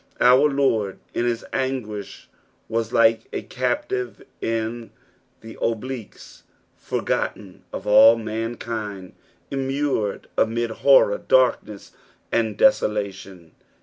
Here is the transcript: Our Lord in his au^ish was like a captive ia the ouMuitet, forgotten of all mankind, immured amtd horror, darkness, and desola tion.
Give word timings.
Our 0.19 0.49
Lord 0.49 0.97
in 1.13 1.25
his 1.25 1.45
au^ish 1.53 2.25
was 2.67 2.91
like 2.91 3.27
a 3.31 3.43
captive 3.43 4.23
ia 4.41 4.89
the 5.41 5.57
ouMuitet, 5.57 6.41
forgotten 6.75 7.61
of 7.71 7.85
all 7.85 8.15
mankind, 8.15 9.13
immured 9.51 10.25
amtd 10.39 10.71
horror, 10.71 11.19
darkness, 11.19 11.91
and 12.31 12.57
desola 12.57 13.13
tion. 13.13 13.51